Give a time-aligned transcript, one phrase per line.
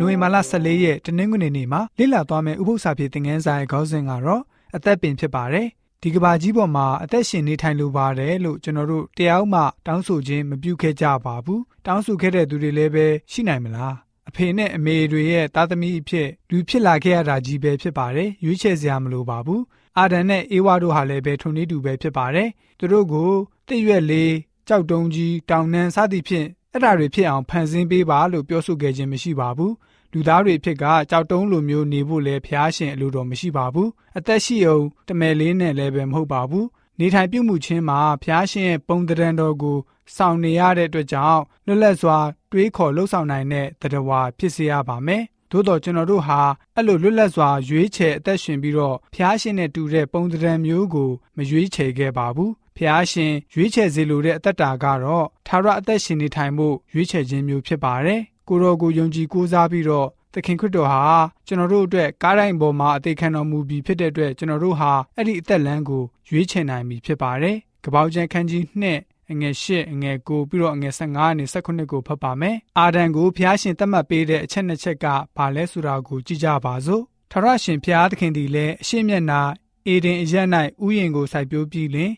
[0.00, 4.42] နိုဝင်ဘာလ14ရက်တနင်္ဂနွေနေ့မှာလေ့လာသွားမယ့်ဥပုသ္စာပြေသင်ခန်းစာရဲ့ခေါင်းစဉ်ကတော့
[4.76, 5.66] အသက်ပင်ဖြစ်ပါတယ်။
[6.02, 13.94] ဒီကဘာကြီးပေါ်မှာအသက်ရှင်နေထိုင်လိုပါတယ်လို့ကျွန်တော်တို့တရားဥမှတောင်းဆိုခြင်းမပြုခဲ့ကြပါဘူး။တောင်းဆိုခဲ့တဲ့သူတွေလည်းပဲရှိနိုင်မလား။
[14.28, 19.60] အဖေနဲ့အမေတွေရဲ့သားသမီးအဖြစ်လူဖြစ်လာခဲ့ရတာကြီးပဲဖြစ်ပါတယ်။ရွေးချယ်စရာမလိုပါဘူး။
[19.98, 23.30] အာဒန်နဲ့အေဝါတို့ဟာလည်းပဲထုံနေတူပဲဖြစ်ပါတယ်။သူတို့ကို
[23.68, 24.32] တည့်ရွက်လေး
[24.68, 29.72] ကြောက်တုံးကြီးတောင်နှန်းစသည်ဖြင့်အဲ့ဓာတွေဖြစ်အောင်ဖန်ဆင်းပေးပါလို့ပြောဆိုခဲ့ခြင်းမရှိပါဘူး
[30.12, 36.66] လူသားတွေဖြစ်ကကြောက်တုံးလိုမျိုးနေဖို့လည်းဖျားရှင်အလိုတော်မရှိပါဘူးအသက်ရှိအောင်တမယ်လေးနဲ့လည်းပဲမဟုတ်ပါဘူး
[37.00, 39.78] နေထိုင်ပြုမှုချင်းမှာဖျားရှင်ရဲ့ပုံတရံတော်ကို
[40.16, 42.18] စောင့်နေရတဲ့အတွက်ကြောင့်လွတ်လပ်စွာ
[42.52, 46.40] တွေးခေါ်လှုပ်ဆောင်နိုင်တဲ့တရားဝါဖြစ်စေရပါမယ်သို့တော့ကျွန်တော်တို့ဟာ
[46.74, 61.02] အဲ့လိုလွတ်လပ်စွာရွေးချယ်အသက်ရှင်ပြီးတော့ဖျားရှင်နဲ့တူတဲ့ပုံသဏ္ဍာန်မျိုးကိုမရွေးချယ်ခဲ့ပါဘူးဖျားရှင်ရွေးချယ်စေလိုတဲ့အသက်တာကတော့သာရအသက်ရှင်နေထိုင်မှုရွေးချယ်ခြင်းမျိုးဖြစ်ပါတယ် ကိုရောကိုယုံကြည်ကိုးစားပြီးတော့သခင်ခရစ်တော်ဟာ
[61.46, 68.62] ကျွန်တော်တို့အတွက်ကားတိုင်းပေါ်မှာအသေးခံတော်မူပြီးဖြစ်တဲ့အတွက်ကျွန်တော်တို့ဟာအဲ့ဒီအသက်လမ်းကိုရွေးချယ်နိုင်ပြီဖြစ်ပါတယ်။ကပောက်ကျန်ခန်းကြီး
[68.98, 75.06] 2အငယ်၈အငယ်9ပြီးတော့အငယ်15နဲ့18ကိုဖတ်ပါမယ်။အာဒံကိုဖျားရှင်သတ်မှတ်ပေးတဲ့အချက်နှစ်ချက်က
[75.36, 79.40] ဘာလဲဆိုတာကိုကြည့်ကြပါစို့။ထရရှင်ဖျားသခင်ဒီလည်းအရှိမျက်နာ
[79.86, 80.48] အေဒင်အရက်၌
[80.84, 82.12] ဥယျင်ကိုစိုက်ပျိုးပြီးလင်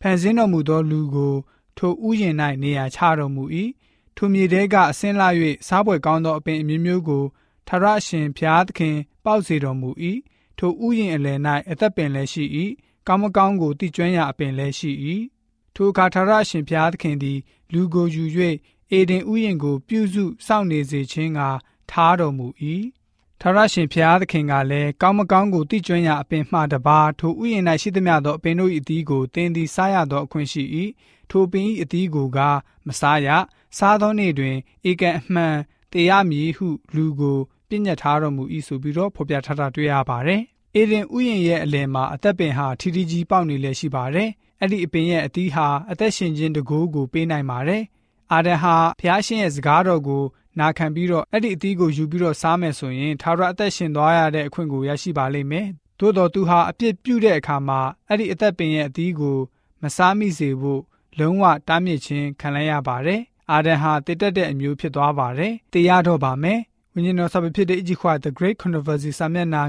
[0.00, 1.34] ဖန်ဆင်းတော်မူသောလူကို
[1.78, 3.44] ထိုဥယျင်၌နေရာချတော်မူ၏။
[4.16, 5.28] ထိုမြေတဲကအစင်းလာ၍
[5.66, 7.24] စားပွဲကောင်းသောအပင်အမျိုးမျိုးကို
[7.68, 9.90] ထရရှင်ဖျားသခင်ပေါက်စေတော်မူ၏။
[10.58, 11.38] ထိုဥယျင်အလယ်၌
[11.70, 12.44] အသက်ပင်လည်းရှိ၏။
[13.06, 14.90] ကောင်းမကောင်းကိုတိကျွမ်းရာအပင်လည်းရှိ၏
[15.74, 17.38] ထိုအခါထာဝရရှင်ဘုရားသခင်သည်
[17.72, 18.24] လူကိုယူ၍
[18.90, 21.40] အေဒင်ဥယျင်ကိုပြုစုစောင့်နေစေခြင်းက
[21.90, 22.46] ထားတော်မူ၏
[23.40, 30.62] ထာဝရရှင်ဘုရားသခင်ကလည်းကောင်းမကောင်းကိုတိကျွမ်းရာအပင်မှတပါထိုဥယျင်၌ရှိသမျှသောအပင်တို့၏အသီးကိုသင်သည်စားရသောအခွင့်ရှိ၏
[31.30, 32.38] ထိုပင်၏အသီးကိုက
[32.86, 33.28] မစားရ
[33.78, 34.56] စားသောနေ့တွင်
[34.90, 35.56] ဧကန်အမှန်
[35.92, 40.42] တေရမည်ဟုလူကိုပြညတ်ထားတော်မူ၏ဆိုပြီးတော့ဖော်ပြထားတာတွေ့ရပါတယ်
[40.74, 44.30] အေဒင်ဥယျင်ရဲ့အလယ်မှာအသက်ပင်ဟာထီထီကြီးပေါက်နေလည်းရှိပါတယ်
[44.60, 47.82] အဲ့ဒီအပင်ရဲ့အသီးဟာအသက်ရှင်ခြင်းတကူကိုပေးနိုင်ပါတယ်။
[48.32, 50.24] အာဒန်ဟာဖျားရှင်ရဲ့စကားတော်ကို
[50.60, 55.66] နာခံပြီးတော့အဲ့ဒီအသီးကိုယူပြီးတော့စားမယ်ဆိုရင်ထာဝရအသက်ရှင်သွားရတဲ့အခွင့်ကိုရရှိပါလိမ့်မယ်။
[55.98, 59.38] သို့တော်သူဟာအပြစ်ပြုတဲ့အခါမှာအဲ့ဒီအသက်ပင်ရဲ့အသီးကို
[59.82, 60.82] မစားမိစေဖို့
[61.18, 66.60] လုံးဝတားမြစ်ခြင်းခံလိုက်ရပါတယ်။ အာဒန်ဟာတည်တက်တဲ့အမျိုးဖြစ်သွားပါတယ်။တရားတော့ပါမယ်။
[66.94, 69.62] ဝိညာဉ်တော်စာပေဖြစ်တဲ့ Egypt The Great Controversy စာမျက်နှာ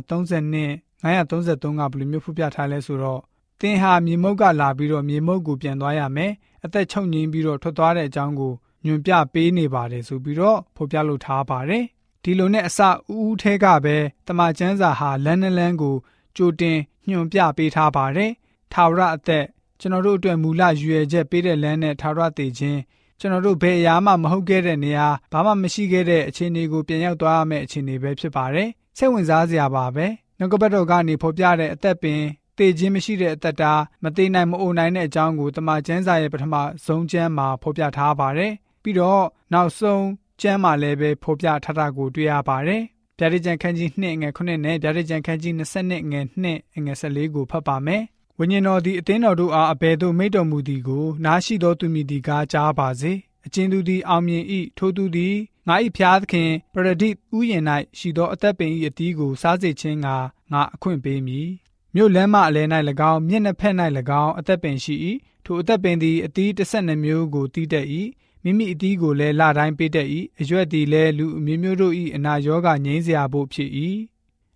[0.00, 0.72] 930နဲ့
[1.02, 3.20] 933ကဘယ်လိုမျိုးဖော်ပြထားလဲဆိုတော့
[3.60, 6.32] သင်ဟာမြေမုတ်ကလာပြီးတော့မြေမုတ်ကိုပြန်သွားရမယ်
[6.64, 8.52] အသက်ချုပ်ငင်းပြီးတော့ထွက်သွားတဲ့အကြောင်းကို
[8.84, 11.84] ညွန်ပြပေးနေပါတယ်ဆိုပြီးတော့ဖော်ပြလိုထားပါတယ်
[12.22, 15.96] ဒီလိုနဲ့အစအူးထဲကပဲတမချန်းစာဟာလန်းနလန်းကို
[16.36, 16.78] ကြိုတင်
[17.08, 18.30] ညွန်ပြပေးထားပါတယ်
[18.72, 19.44] ထာဝရအသက်
[19.80, 22.80] ကျွန်တော်တို့အတွက်မူလရွယ်ချက်ပေးတဲ့လမ်းနဲ့ထာဝရတည်ခြင်း
[23.22, 28.68] ကျွန်တော်တို့ဘယ်အရာမှမဟုတ်ခဲ့တဲ့နေရာဘာမှမရှိခဲ့တဲ့အခြေအနေကိုပြန်ရောက်သွားရမယ့်အခြေအနေပဲဖြစ်ပါတယ်
[28.98, 30.06] စိတ်ဝင်စားစရာပါပဲ
[30.38, 32.20] နှုတ်ကပတ်တော်ကနေဖော်ပြတဲ့အသက်ပင်
[32.58, 33.72] သေခြင်းမရှိတဲ့အသက်တာ
[34.02, 36.54] မသေးနိုင်မအိုနိုင်တဲ့အကြောင်းကိုတမန်ကျမ်းစာရဲ့ပထမ
[36.86, 40.04] ဆုံးကျမ်းမှာဖော်ပြထားပါတယ်။ပြီးတော့နောက်ဆုံး
[40.40, 42.82] ကျမ်းမှာလည်းပဲဖော်ပြထားတာကိုတွေ့ရပါတယ်။
[43.18, 48.02] ဗျာဒိတ်ကျမ်းခန်းကြီး2ငွေ9နဲ့ဗျာဒိတ်ကျမ်းခန်းကြီး20ငွေ2ငွေ14ကိုဖတ်ပါမယ်။
[48.38, 53.12] ဝိညာဉ်တော်သည်အသင်းတော်တို့အားအဘယ်သို့မိတ်တော်မူသည်ကိုနားရှိသောသူမည်သည်ကားကြားပါစေ။
[53.46, 54.44] အချင်းသူသည်အောင်မြင်၏
[54.78, 55.34] ထိုသူသည်
[55.68, 57.64] ငါ၏ဖျားသခင်ပရဒိဥယျင်၌
[57.98, 60.06] ရှိသောအသက်ပင်၏အသီးကိုစားစေခြင်းက
[60.52, 61.48] ငါအခွင့်ပေးမည်
[61.94, 62.68] မြို့လမ်းမအလယ်၌၎
[63.10, 63.74] င်းမျက်နှာဖက်၌၎
[64.22, 64.94] င်းအသက်ပင်ရှိ၏
[65.44, 67.86] ထိုအသက်ပင်သည်အသီးတစ်ဆက်နှမျိုးကိုတီးတတ်၏
[68.42, 70.08] မိမိအသီးကိုလည်းလတိုင်းပေးတတ်၏
[70.40, 73.70] အရွက်သည်လည်းလူအမျိုးမျိုးတို့၏အနာရောဂါငြိမ်းစရာဖို့ဖြစ်၏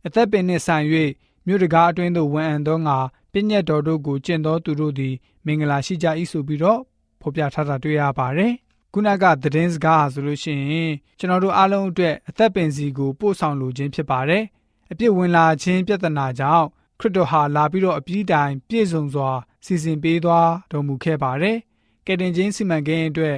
[0.06, 0.86] အသက်ပင်နှင့်ဆိုင်၍
[1.46, 2.98] မြို့တကားအတွင်းသို့ဝန်အံသောငါ
[3.36, 5.14] ပြည့်ညတ်တော်တို့ကိုကျင့်သောသူတို့သည်
[5.46, 6.80] မင်္ဂလာရှိကြ၏ဆိုပြီးတော့
[7.20, 8.52] ဖော်ပြထားတာတွေ့ရပါတယ်
[8.92, 14.44] ခုနကသတင်းစကားဆိုလို့ရှိရင်ကျွန်တော်တို့အားလုံးအတွက်အသက်ပင်စီကိုပို့ဆောင်လိုခြင်းဖြစ်ပါတယ်
[14.92, 16.66] အပြစ်ဝင်လာခြင်းပြဿနာကြောင့်
[17.00, 19.30] ခရစ်တော်ဟာလာပြီးတော့အပြည့်တိုင်ပြည့်စုံစွာ
[19.64, 21.56] စီစဉ်ပေးသွားတော်မူခဲ့ပါတယ်။
[22.06, 23.36] ကယ်တင်ခြင်းစီမံကိန်းအတွက်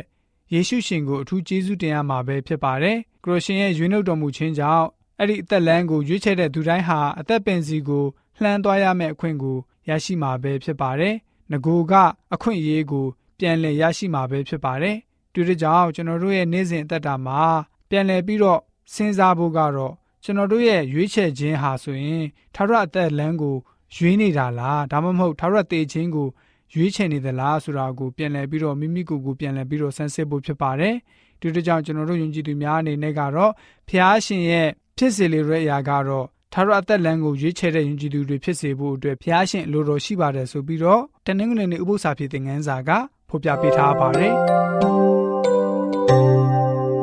[0.53, 4.87] ယေရှုရှင်ကိုအထူးကျေးဇူးတင်ရမှာပဲဖြစ်ပါတယ်။ကရိုရှင်ရဲ့ရွေးနှုတ်တော်မူခြင်းကြောင့်
[5.19, 8.05] အဲ့ဒီအသက်လမ်းကိုရွေးချယ်တဲ့သူတိုင်းဟာအသက်ပင်စီကို
[8.43, 11.14] လှမ်းသွားရမယ့်အခွင့်ကို ရရှိမှာပဲဖြစ်ပါတယ်။
[11.50, 11.93] ငကိုက
[12.35, 13.06] အခွင့်အရေးကို
[13.38, 14.96] ပြန်လည်ရရှိမှာပဲဖြစ်ပါတယ်။
[15.32, 17.40] ဒီလိုကြောင့်ကျွန်တော်တို့ရဲ့နေ့စဉ်အသက်တာမှာ
[17.90, 18.61] ပြန်လည်ပြီးတော့
[18.94, 19.94] စဉ်းစားဖို့ကတော့
[20.25, 22.25] ကျွန်တော်တို့ရဲ့ရွေးချယ်ခြင်းဟာဆိုရင်
[22.55, 23.56] ထာဝရအသက်လမ်းကို
[23.96, 26.29] ရွေးနေတာလားဒါမှမဟုတ်ထာဝရတည်ခြင်းကို
[26.75, 30.94] ရွေးချယ်နေသလားဆိုတာကိုပြန်လည်ပြီးတော့မိမိကိုယ်ကိုပြန်လည်ပြီးတော့ဆန်းစစ်ဖို့ဖြစ်ပါတယ်
[31.41, 33.52] ဒီတို့ကြောင့်ကျွန်တော်တို့ယုံကြည်သူများအနေနဲ့ကတော့
[33.88, 34.69] ဖျားရှင်ရဲ့
[34.99, 42.91] ဖြစ်စေလေတဲ့အရာကတော့ ထာဝရအသက်လမ်းကိုရွေးချယ်တဲ့ယုံကြည်သူတွေဖြစ်စေဖို့အတွက်ဖျားရှင်အလိုတော်ရှိပါတယ်ဆိုပြီးတော့တနင်္ဂနွေနေ့ဥပုသ္စာဖြစ်တဲ့ငန်းစာက
[43.29, 44.68] ဖော်ပြပေးထားပါတယ်